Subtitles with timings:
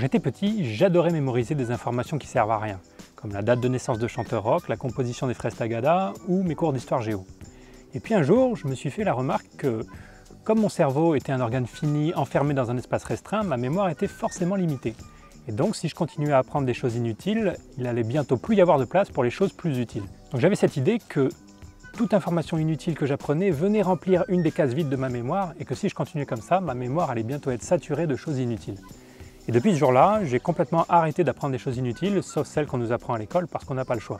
[0.00, 2.80] j'étais petit, j'adorais mémoriser des informations qui servent à rien,
[3.16, 6.54] comme la date de naissance de chanteur rock, la composition des fraises Tagada ou mes
[6.54, 7.24] cours d'histoire géo.
[7.94, 9.84] Et puis un jour, je me suis fait la remarque que,
[10.44, 14.06] comme mon cerveau était un organe fini enfermé dans un espace restreint, ma mémoire était
[14.06, 14.94] forcément limitée.
[15.48, 18.60] Et donc, si je continuais à apprendre des choses inutiles, il allait bientôt plus y
[18.60, 20.04] avoir de place pour les choses plus utiles.
[20.30, 21.28] Donc j'avais cette idée que
[21.96, 25.64] toute information inutile que j'apprenais venait remplir une des cases vides de ma mémoire et
[25.64, 28.78] que si je continuais comme ça, ma mémoire allait bientôt être saturée de choses inutiles.
[29.48, 32.92] Et depuis ce jour-là, j'ai complètement arrêté d'apprendre des choses inutiles, sauf celles qu'on nous
[32.92, 34.18] apprend à l'école parce qu'on n'a pas le choix.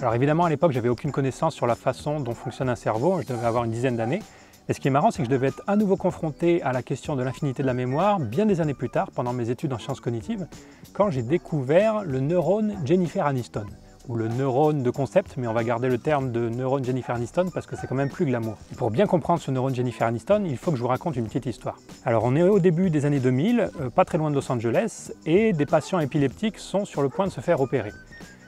[0.00, 3.26] Alors évidemment, à l'époque, j'avais aucune connaissance sur la façon dont fonctionne un cerveau, je
[3.26, 4.22] devais avoir une dizaine d'années.
[4.68, 6.82] Et ce qui est marrant, c'est que je devais être à nouveau confronté à la
[6.82, 9.78] question de l'infinité de la mémoire bien des années plus tard, pendant mes études en
[9.78, 10.46] sciences cognitives,
[10.92, 13.66] quand j'ai découvert le neurone Jennifer Aniston
[14.08, 17.50] ou le neurone de concept, mais on va garder le terme de neurone Jennifer Aniston
[17.52, 18.56] parce que c'est quand même plus glamour.
[18.76, 21.46] pour bien comprendre ce neurone Jennifer Aniston, il faut que je vous raconte une petite
[21.46, 21.76] histoire.
[22.04, 25.12] Alors on est au début des années 2000, euh, pas très loin de Los Angeles,
[25.26, 27.92] et des patients épileptiques sont sur le point de se faire opérer.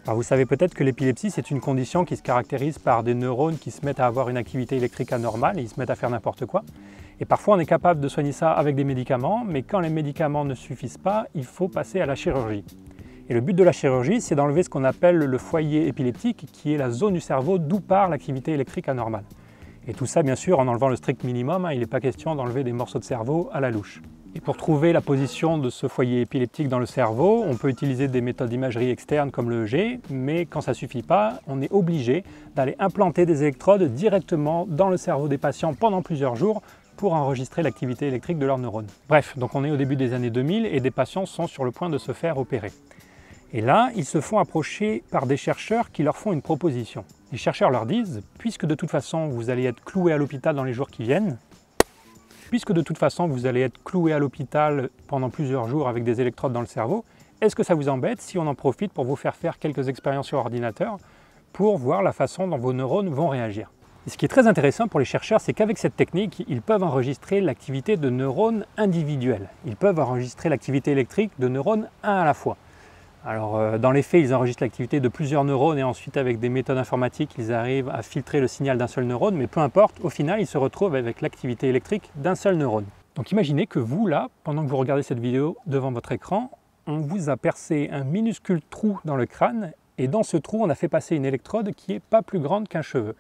[0.07, 3.71] Vous savez peut-être que l'épilepsie, c'est une condition qui se caractérise par des neurones qui
[3.71, 6.45] se mettent à avoir une activité électrique anormale et ils se mettent à faire n'importe
[6.45, 6.63] quoi.
[7.21, 10.45] Et parfois on est capable de soigner ça avec des médicaments, mais quand les médicaments
[10.45, 12.65] ne suffisent pas, il faut passer à la chirurgie.
[13.31, 16.75] Et le but de la chirurgie, c'est d'enlever ce qu'on appelle le foyer épileptique, qui
[16.75, 19.25] est la zone du cerveau d'où part l'activité électrique anormale.
[19.89, 22.35] Et tout ça, bien sûr, en enlevant le strict minimum, hein, il n'est pas question
[22.35, 24.03] d'enlever des morceaux de cerveau à la louche.
[24.35, 28.09] Et pour trouver la position de ce foyer épileptique dans le cerveau, on peut utiliser
[28.09, 31.73] des méthodes d'imagerie externe comme le EG, mais quand ça ne suffit pas, on est
[31.73, 36.61] obligé d'aller implanter des électrodes directement dans le cerveau des patients pendant plusieurs jours
[36.99, 38.89] pour enregistrer l'activité électrique de leurs neurones.
[39.09, 41.71] Bref, donc on est au début des années 2000 et des patients sont sur le
[41.71, 42.71] point de se faire opérer.
[43.57, 47.05] Et là, ils se font approcher par des chercheurs qui leur font une proposition.
[47.31, 50.65] Les chercheurs leur disent, puisque de toute façon vous allez être cloué à l'hôpital dans
[50.65, 51.39] les jours qui viennent,
[52.51, 56.21] puisque de toute façon vous allez être cloué à l'hôpital pendant plusieurs jours avec des
[56.21, 57.05] électrodes dans le cerveau,
[57.41, 60.27] est-ce que ça vous embête si on en profite pour vous faire faire quelques expériences
[60.27, 60.97] sur ordinateur
[61.53, 63.71] pour voir la façon dont vos neurones vont réagir?
[64.09, 66.83] Et ce qui est très intéressant pour les chercheurs, c'est qu'avec cette technique, ils peuvent
[66.83, 69.49] enregistrer l'activité de neurones individuels.
[69.65, 72.57] Ils peuvent enregistrer l'activité électrique de neurones un à la fois.
[73.27, 76.51] Alors euh, dans les faits, ils enregistrent l'activité de plusieurs neurones et ensuite avec des
[76.51, 80.11] méthodes informatiques, ils arrivent à filtrer le signal d'un seul neurone, mais peu importe, au
[80.11, 82.85] final, ils se retrouvent avec l'activité électrique d'un seul neurone.
[83.15, 86.51] Donc imaginez que vous, là, pendant que vous regardez cette vidéo devant votre écran,
[86.87, 90.69] on vous a percé un minuscule trou dans le crâne et dans ce trou, on
[90.69, 93.15] a fait passer une électrode qui n'est pas plus grande qu'un cheveu.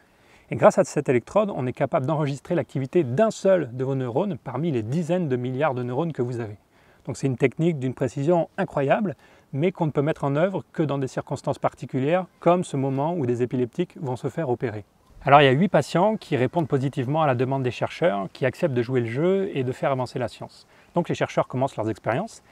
[0.50, 4.36] Et grâce à cette électrode, on est capable d'enregistrer l'activité d'un seul de vos neurones
[4.36, 6.58] parmi les dizaines de milliards de neurones que vous avez.
[7.06, 9.16] Donc c'est une technique d'une précision incroyable,
[9.54, 13.14] mais qu'on ne peut mettre en œuvre que dans des circonstances particulières, comme ce moment
[13.14, 14.84] où des épileptiques vont se faire opérer.
[15.22, 18.44] Alors il y a 8 patients qui répondent positivement à la demande des chercheurs, qui
[18.44, 20.66] acceptent de jouer le jeu et de faire avancer la science.
[20.94, 22.42] Donc les chercheurs commencent leurs expériences,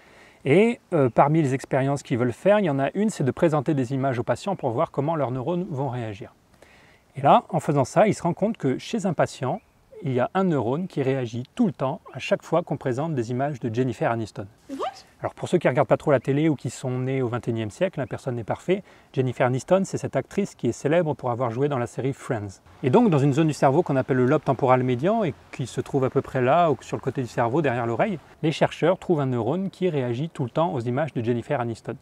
[0.45, 3.31] et euh, parmi les expériences qu'ils veulent faire, il y en a une, c'est de
[3.31, 6.35] présenter des images aux patients pour voir comment leurs neurones vont réagir.
[7.17, 9.61] Et là, en faisant ça, ils se rendent compte que chez un patient,
[10.03, 13.15] il y a un neurone qui réagit tout le temps à chaque fois qu'on présente
[13.15, 14.47] des images de Jennifer Aniston.
[15.23, 17.29] Alors pour ceux qui ne regardent pas trop la télé ou qui sont nés au
[17.29, 21.31] XXIe siècle, la personne n'est parfait, Jennifer Aniston, c'est cette actrice qui est célèbre pour
[21.31, 22.61] avoir joué dans la série Friends.
[22.83, 25.69] Et donc dans une zone du cerveau qu'on appelle le lobe temporal médian et qui
[25.69, 28.51] se trouve à peu près là, ou sur le côté du cerveau, derrière l'oreille, les
[28.51, 31.95] chercheurs trouvent un neurone qui réagit tout le temps aux images de Jennifer Aniston.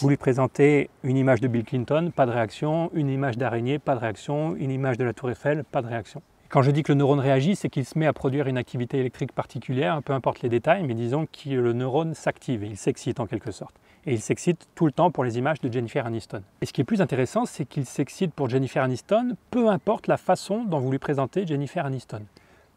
[0.00, 3.94] Vous lui présentez une image de Bill Clinton, pas de réaction, une image d'araignée, pas
[3.94, 6.20] de réaction, une image de la tour Eiffel, pas de réaction.
[6.50, 8.98] Quand je dis que le neurone réagit, c'est qu'il se met à produire une activité
[8.98, 13.26] électrique particulière, peu importe les détails, mais disons que le neurone s'active, il s'excite en
[13.28, 13.76] quelque sorte.
[14.04, 16.42] Et il s'excite tout le temps pour les images de Jennifer Aniston.
[16.60, 20.16] Et ce qui est plus intéressant, c'est qu'il s'excite pour Jennifer Aniston, peu importe la
[20.16, 22.22] façon dont vous lui présentez Jennifer Aniston.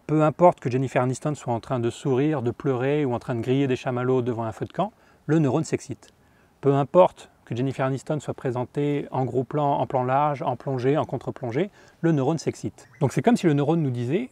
[0.06, 3.34] Peu importe que Jennifer Aniston soit en train de sourire, de pleurer ou en train
[3.34, 4.94] de griller des chamallows devant un feu de camp,
[5.26, 6.10] le neurone s'excite.
[6.62, 10.98] Peu importe que Jennifer Aniston soit présentée en gros plan, en plan large, en plongée,
[10.98, 11.70] en contre-plongée,
[12.02, 12.88] le neurone s'excite.
[13.00, 14.30] Donc c'est comme si le neurone nous disait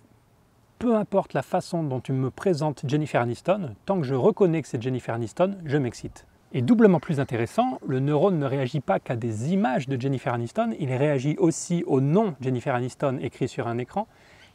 [0.82, 4.68] peu importe la façon dont tu me présentes Jennifer Aniston, tant que je reconnais que
[4.68, 6.26] c'est Jennifer Aniston, je m'excite.
[6.54, 10.74] Et doublement plus intéressant, le neurone ne réagit pas qu'à des images de Jennifer Aniston,
[10.80, 14.08] il réagit aussi au nom Jennifer Aniston écrit sur un écran,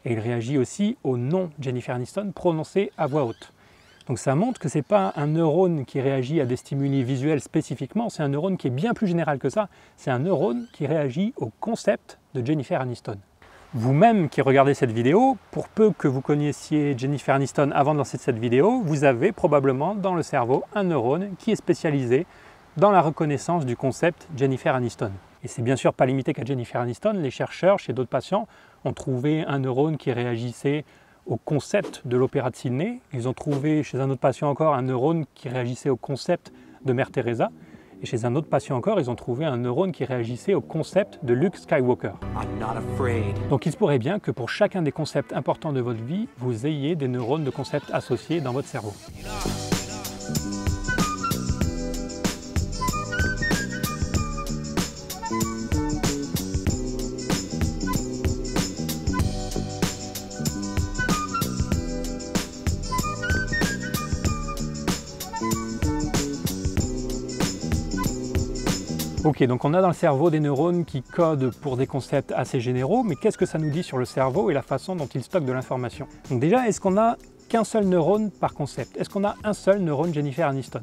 [0.05, 3.53] et il réagit aussi au nom Jennifer Aniston prononcé à voix haute.
[4.07, 7.41] Donc ça montre que ce n'est pas un neurone qui réagit à des stimuli visuels
[7.41, 10.87] spécifiquement, c'est un neurone qui est bien plus général que ça, c'est un neurone qui
[10.87, 13.17] réagit au concept de Jennifer Aniston.
[13.75, 18.17] Vous-même qui regardez cette vidéo, pour peu que vous connaissiez Jennifer Aniston avant de lancer
[18.17, 22.27] cette vidéo, vous avez probablement dans le cerveau un neurone qui est spécialisé
[22.77, 25.11] dans la reconnaissance du concept Jennifer Aniston.
[25.43, 28.47] Et c'est bien sûr pas limité qu'à Jennifer Aniston, les chercheurs chez d'autres patients
[28.85, 30.85] ont trouvé un neurone qui réagissait
[31.27, 33.01] au concept de l'opéra de Sydney.
[33.13, 36.53] Ils ont trouvé chez un autre patient encore un neurone qui réagissait au concept
[36.85, 37.51] de Mère Teresa.
[38.03, 41.19] Et chez un autre patient encore, ils ont trouvé un neurone qui réagissait au concept
[41.25, 42.13] de Luke Skywalker.
[43.49, 46.67] Donc il se pourrait bien que pour chacun des concepts importants de votre vie, vous
[46.67, 48.93] ayez des neurones de concepts associés dans votre cerveau.
[69.27, 72.61] Ok, donc on a dans le cerveau des neurones qui codent pour des concepts assez
[72.61, 75.25] généraux, mais qu'est-ce que ça nous dit sur le cerveau et la façon dont il
[75.25, 77.17] stocke de l'information Donc déjà, est-ce qu'on a
[77.49, 78.97] qu'un seul neurone par concept?
[78.97, 80.81] Est-ce qu'on a un seul neurone Jennifer Aniston?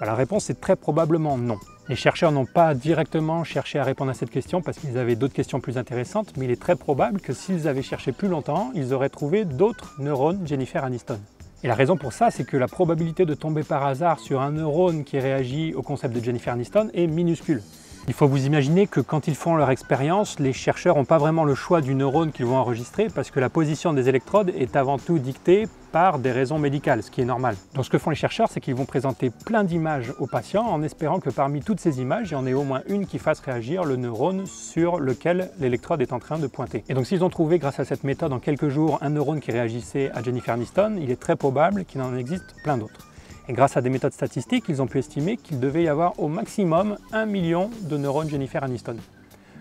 [0.00, 1.58] Bah, La réponse est très probablement non.
[1.90, 5.34] Les chercheurs n'ont pas directement cherché à répondre à cette question parce qu'ils avaient d'autres
[5.34, 8.94] questions plus intéressantes, mais il est très probable que s'ils avaient cherché plus longtemps, ils
[8.94, 11.20] auraient trouvé d'autres neurones Jennifer Aniston.
[11.64, 14.52] Et la raison pour ça, c'est que la probabilité de tomber par hasard sur un
[14.52, 17.62] neurone qui réagit au concept de Jennifer Aniston est minuscule.
[18.06, 21.44] Il faut vous imaginer que quand ils font leur expérience, les chercheurs n'ont pas vraiment
[21.44, 24.98] le choix du neurone qu'ils vont enregistrer parce que la position des électrodes est avant
[24.98, 27.56] tout dictée par des raisons médicales, ce qui est normal.
[27.74, 30.82] Donc ce que font les chercheurs, c'est qu'ils vont présenter plein d'images aux patients en
[30.82, 33.40] espérant que parmi toutes ces images, il y en ait au moins une qui fasse
[33.40, 36.84] réagir le neurone sur lequel l'électrode est en train de pointer.
[36.88, 39.50] Et donc s'ils ont trouvé grâce à cette méthode en quelques jours un neurone qui
[39.50, 43.08] réagissait à Jennifer Aniston, il est très probable qu'il en existe plein d'autres.
[43.48, 46.28] Et grâce à des méthodes statistiques, ils ont pu estimer qu'il devait y avoir au
[46.28, 48.96] maximum un million de neurones Jennifer Aniston.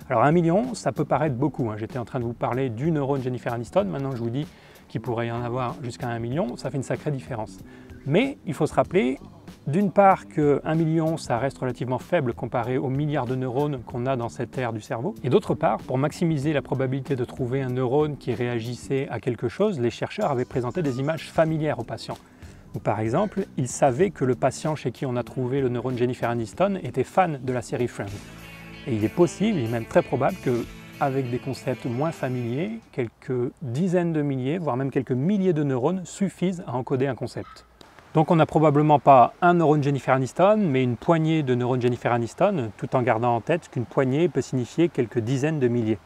[0.09, 1.69] Alors un million, ça peut paraître beaucoup.
[1.69, 1.75] Hein.
[1.77, 4.45] J'étais en train de vous parler du neurone Jennifer Aniston, maintenant je vous dis
[4.87, 7.59] qu'il pourrait y en avoir jusqu'à un million, ça fait une sacrée différence.
[8.05, 9.19] Mais il faut se rappeler,
[9.67, 14.05] d'une part que 1 million, ça reste relativement faible comparé aux milliards de neurones qu'on
[14.05, 15.13] a dans cette aire du cerveau.
[15.23, 19.49] Et d'autre part, pour maximiser la probabilité de trouver un neurone qui réagissait à quelque
[19.49, 22.17] chose, les chercheurs avaient présenté des images familières aux patients
[22.79, 26.29] par exemple, il savait que le patient chez qui on a trouvé le neurone Jennifer
[26.29, 28.05] Aniston était fan de la série Friends.
[28.85, 30.65] Et il est possible, il même très probable que
[30.99, 36.01] avec des concepts moins familiers, quelques dizaines de milliers, voire même quelques milliers de neurones
[36.05, 37.65] suffisent à encoder un concept.
[38.13, 42.11] Donc on n'a probablement pas un neurone Jennifer Aniston, mais une poignée de neurones Jennifer
[42.11, 45.99] Aniston, tout en gardant en tête qu'une poignée peut signifier quelques dizaines de milliers.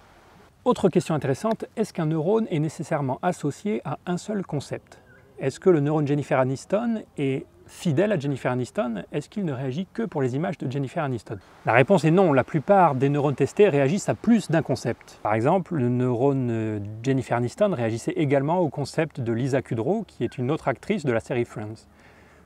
[0.66, 5.00] Autre question intéressante, est-ce qu'un neurone est nécessairement associé à un seul concept?
[5.40, 9.88] Est-ce que le neurone Jennifer Aniston est fidèle à Jennifer Aniston Est-ce qu'il ne réagit
[9.92, 11.38] que pour les images de Jennifer Aniston?
[11.66, 15.20] La réponse est non, la plupart des neurones testés réagissent à plus d'un concept.
[15.24, 20.24] Par exemple, le neurone euh, Jennifer Aniston réagissait également au concept de Lisa Kudrow, qui
[20.24, 21.88] est une autre actrice de la série Friends.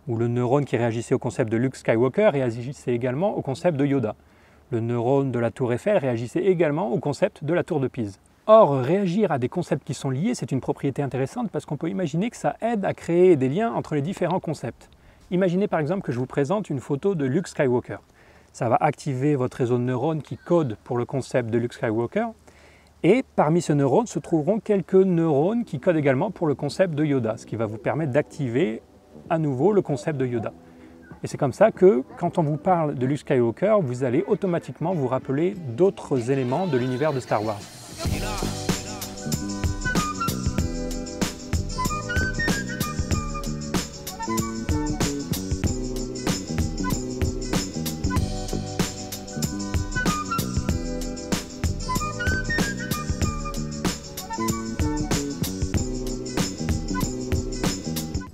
[0.07, 3.85] Ou le neurone qui réagissait au concept de Luke Skywalker réagissait également au concept de
[3.85, 4.15] Yoda.
[4.69, 8.19] Le neurone de la tour Eiffel réagissait également au concept de la tour de Pise.
[8.47, 11.89] Or, réagir à des concepts qui sont liés, c'est une propriété intéressante parce qu'on peut
[11.89, 14.87] imaginer que ça aide à créer des liens entre les différents concepts.
[15.31, 17.97] Imaginez par exemple que je vous présente une photo de Luke Skywalker.
[18.53, 22.27] Ça va activer votre réseau de neurones qui code pour le concept de Luke Skywalker.
[23.01, 27.03] Et parmi ces neurones se trouveront quelques neurones qui codent également pour le concept de
[27.03, 28.83] Yoda, ce qui va vous permettre d'activer
[29.31, 30.53] à nouveau le concept de Yoda.
[31.23, 34.93] Et c'est comme ça que quand on vous parle de Luke Skywalker, vous allez automatiquement
[34.93, 37.59] vous rappeler d'autres éléments de l'univers de Star Wars.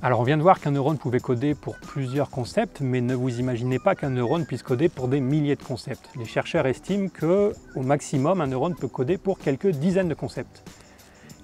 [0.03, 3.39] Alors on vient de voir qu'un neurone pouvait coder pour plusieurs concepts, mais ne vous
[3.39, 6.10] imaginez pas qu'un neurone puisse coder pour des milliers de concepts.
[6.17, 10.63] Les chercheurs estiment que au maximum un neurone peut coder pour quelques dizaines de concepts.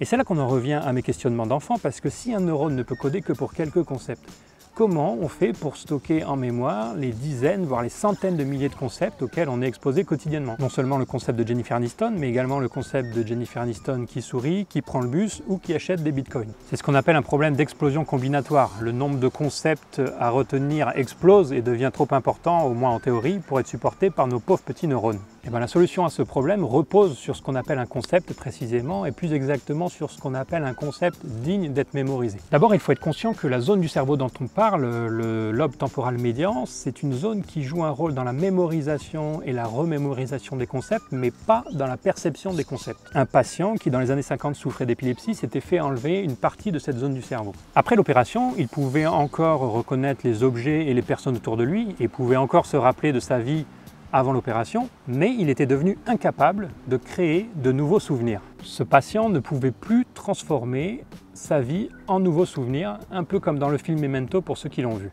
[0.02, 2.76] Et c'est là qu'on en revient à mes questionnements d'enfant, parce que si un neurone
[2.76, 4.28] ne peut coder que pour quelques concepts,
[4.78, 8.76] comment on fait pour stocker en mémoire les dizaines, voire les centaines de milliers de
[8.76, 10.56] concepts auxquels on est exposé quotidiennement.
[10.60, 14.22] Non seulement le concept de Jennifer Aniston, mais également le concept de Jennifer Aniston qui
[14.22, 16.52] sourit, qui prend le bus ou qui achète des bitcoins.
[16.70, 18.72] C'est ce qu'on appelle un problème d'explosion combinatoire.
[18.80, 23.40] Le nombre de concepts à retenir explose et devient trop important, au moins en théorie,
[23.40, 25.20] pour être supporté par nos pauvres petits neurones.
[25.48, 29.06] Eh bien, la solution à ce problème repose sur ce qu'on appelle un concept précisément,
[29.06, 32.38] et plus exactement sur ce qu'on appelle un concept digne d'être mémorisé.
[32.52, 35.78] D'abord, il faut être conscient que la zone du cerveau dont on parle, le lobe
[35.78, 40.58] temporal médian, c'est une zone qui joue un rôle dans la mémorisation et la remémorisation
[40.58, 43.00] des concepts, mais pas dans la perception des concepts.
[43.14, 46.80] Un patient qui dans les années 50 souffrait d'épilepsie s'était fait enlever une partie de
[46.80, 47.54] cette zone du cerveau.
[47.74, 52.10] Après l'opération, il pouvait encore reconnaître les objets et les personnes autour de lui, et
[52.10, 53.66] pouvait encore se rappeler de sa vie
[54.14, 58.42] avant l'opération, mais il était devenu incapable de créer de nouveaux souvenirs.
[58.64, 63.70] Ce patient ne pouvait plus transformer sa vie en nouveaux souvenirs, un peu comme dans
[63.70, 65.12] le film Memento pour ceux qui l'ont vu.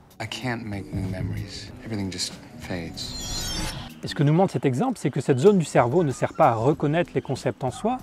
[4.03, 6.35] Et ce que nous montre cet exemple, c'est que cette zone du cerveau ne sert
[6.35, 7.99] pas à reconnaître les concepts en soi,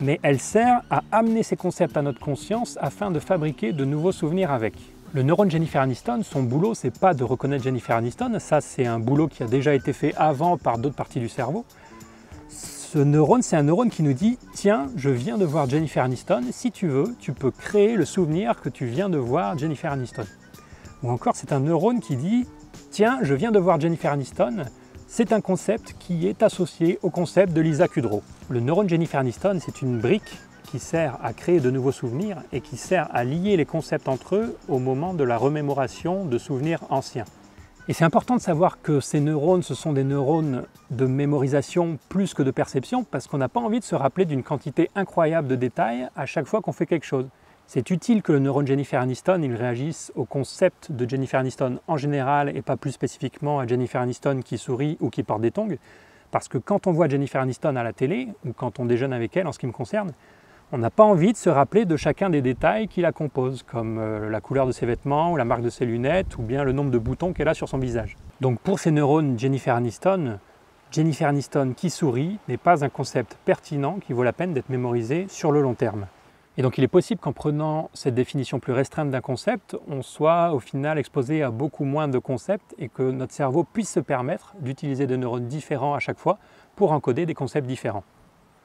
[0.00, 4.12] mais elle sert à amener ces concepts à notre conscience afin de fabriquer de nouveaux
[4.12, 4.74] souvenirs avec.
[5.14, 8.98] Le neurone Jennifer Aniston, son boulot, c'est pas de reconnaître Jennifer Aniston, ça c'est un
[8.98, 11.66] boulot qui a déjà été fait avant par d'autres parties du cerveau.
[12.48, 16.44] Ce neurone, c'est un neurone qui nous dit Tiens, je viens de voir Jennifer Aniston,
[16.50, 20.24] si tu veux, tu peux créer le souvenir que tu viens de voir Jennifer Aniston.
[21.02, 22.46] Ou encore, c'est un neurone qui dit
[22.90, 24.64] Tiens, je viens de voir Jennifer Aniston,
[25.08, 28.22] c'est un concept qui est associé au concept de Lisa Kudrow.
[28.48, 30.38] Le neurone Jennifer Aniston, c'est une brique
[30.72, 34.36] qui sert à créer de nouveaux souvenirs et qui sert à lier les concepts entre
[34.36, 37.26] eux au moment de la remémoration de souvenirs anciens.
[37.88, 42.32] Et c'est important de savoir que ces neurones, ce sont des neurones de mémorisation plus
[42.32, 45.56] que de perception, parce qu'on n'a pas envie de se rappeler d'une quantité incroyable de
[45.56, 47.28] détails à chaque fois qu'on fait quelque chose.
[47.66, 51.98] C'est utile que le neurone Jennifer Aniston il réagisse au concept de Jennifer Aniston en
[51.98, 55.76] général et pas plus spécifiquement à Jennifer Aniston qui sourit ou qui porte des tongs.
[56.30, 59.36] Parce que quand on voit Jennifer Aniston à la télé ou quand on déjeune avec
[59.36, 60.12] elle en ce qui me concerne,
[60.72, 63.98] on n'a pas envie de se rappeler de chacun des détails qui la composent, comme
[63.98, 66.72] euh, la couleur de ses vêtements ou la marque de ses lunettes ou bien le
[66.72, 68.16] nombre de boutons qu'elle a sur son visage.
[68.40, 70.38] Donc pour ces neurones Jennifer Aniston,
[70.90, 75.26] Jennifer Aniston qui sourit n'est pas un concept pertinent qui vaut la peine d'être mémorisé
[75.28, 76.06] sur le long terme.
[76.56, 80.54] Et donc il est possible qu'en prenant cette définition plus restreinte d'un concept, on soit
[80.54, 84.54] au final exposé à beaucoup moins de concepts et que notre cerveau puisse se permettre
[84.58, 86.38] d'utiliser des neurones différents à chaque fois
[86.76, 88.04] pour encoder des concepts différents.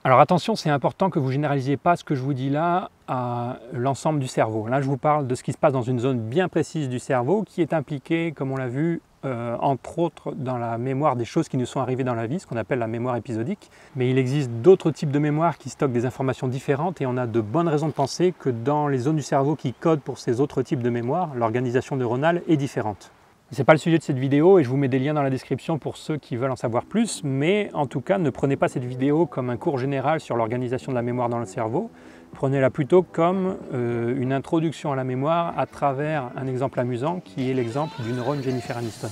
[0.07, 3.57] Alors attention, c'est important que vous généralisiez pas ce que je vous dis là à
[3.73, 4.65] l'ensemble du cerveau.
[4.69, 6.97] Là, je vous parle de ce qui se passe dans une zone bien précise du
[6.97, 11.25] cerveau qui est impliquée, comme on l'a vu, euh, entre autres dans la mémoire des
[11.25, 13.69] choses qui nous sont arrivées dans la vie, ce qu'on appelle la mémoire épisodique.
[13.97, 17.27] Mais il existe d'autres types de mémoires qui stockent des informations différentes et on a
[17.27, 20.39] de bonnes raisons de penser que dans les zones du cerveau qui codent pour ces
[20.39, 23.11] autres types de mémoires, l'organisation neuronale est différente.
[23.49, 25.21] Ce n'est pas le sujet de cette vidéo et je vous mets des liens dans
[25.21, 28.57] la description pour ceux qui veulent en savoir plus, mais en tout cas ne prenez
[28.57, 31.89] pas cette vidéo comme un cours général sur l'organisation de la mémoire dans le cerveau,
[32.33, 37.49] prenez-la plutôt comme euh, une introduction à la mémoire à travers un exemple amusant qui
[37.49, 39.07] est l'exemple du neurone Jennifer Aniston.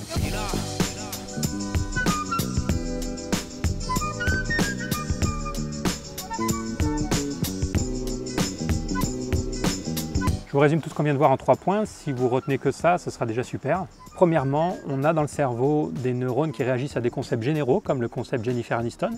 [10.56, 11.84] Vous résume tout ce qu'on vient de voir en trois points.
[11.84, 13.84] Si vous retenez que ça, ce sera déjà super.
[14.14, 18.00] Premièrement, on a dans le cerveau des neurones qui réagissent à des concepts généraux, comme
[18.00, 19.10] le concept Jennifer Aniston,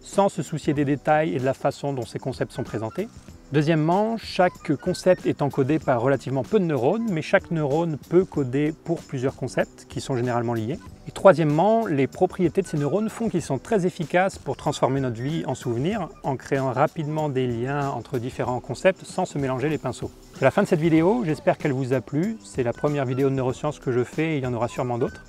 [0.00, 3.08] sans se soucier des détails et de la façon dont ces concepts sont présentés.
[3.50, 8.72] Deuxièmement, chaque concept est encodé par relativement peu de neurones, mais chaque neurone peut coder
[8.84, 10.78] pour plusieurs concepts qui sont généralement liés.
[11.06, 15.20] Et troisièmement, les propriétés de ces neurones font qu'ils sont très efficaces pour transformer notre
[15.20, 19.76] vie en souvenirs en créant rapidement des liens entre différents concepts sans se mélanger les
[19.76, 20.10] pinceaux.
[20.34, 22.38] C'est la fin de cette vidéo, j'espère qu'elle vous a plu.
[22.42, 24.96] C'est la première vidéo de neurosciences que je fais et il y en aura sûrement
[24.96, 25.22] d'autres.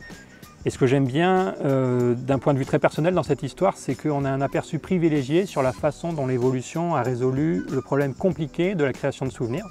[0.65, 3.75] Et ce que j'aime bien euh, d'un point de vue très personnel dans cette histoire,
[3.75, 8.15] c'est qu'on a un aperçu privilégié sur la façon dont l'évolution a résolu le problème
[8.15, 9.65] compliqué de la création de souvenirs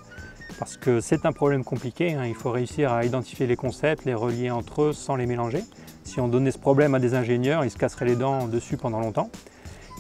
[0.58, 2.26] parce que c'est un problème compliqué, hein.
[2.26, 5.62] il faut réussir à identifier les concepts, les relier entre eux sans les mélanger.
[6.04, 9.00] Si on donnait ce problème à des ingénieurs, ils se casseraient les dents dessus pendant
[9.00, 9.30] longtemps.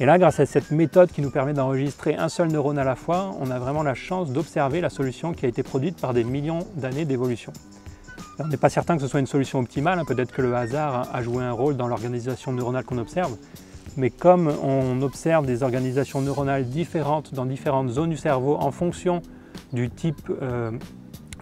[0.00, 2.96] Et là, grâce à cette méthode qui nous permet d'enregistrer un seul neurone à la
[2.96, 6.24] fois, on a vraiment la chance d'observer la solution qui a été produite par des
[6.24, 7.52] millions d'années d'évolution.
[8.40, 10.04] On n'est pas certain que ce soit une solution optimale, hein.
[10.04, 13.36] peut-être que le hasard a joué un rôle dans l'organisation neuronale qu'on observe,
[13.96, 19.22] mais comme on observe des organisations neuronales différentes dans différentes zones du cerveau en fonction
[19.74, 20.70] du type euh,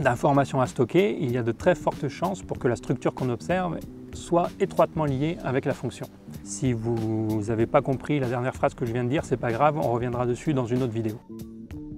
[0.00, 3.28] d'information à stocker, il y a de très fortes chances pour que la structure qu'on
[3.28, 3.78] observe
[4.14, 6.06] soit étroitement liée avec la fonction.
[6.44, 9.52] Si vous n'avez pas compris la dernière phrase que je viens de dire, c'est pas
[9.52, 11.18] grave, on reviendra dessus dans une autre vidéo.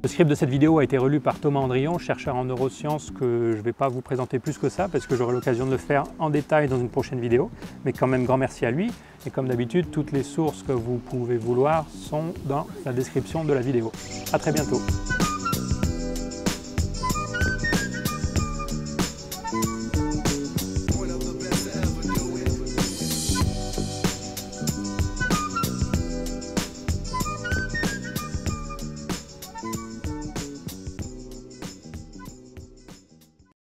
[0.05, 3.53] Le script de cette vidéo a été relu par Thomas Andrion, chercheur en neurosciences que
[3.53, 5.79] je ne vais pas vous présenter plus que ça parce que j'aurai l'occasion de le
[5.79, 7.51] faire en détail dans une prochaine vidéo.
[7.87, 8.93] Mais quand même grand merci à lui.
[9.27, 13.55] Et comme d'habitude, toutes les sources que vous pouvez vouloir sont dans la description de
[13.55, 13.93] la vidéo.
[14.35, 14.83] A très bientôt.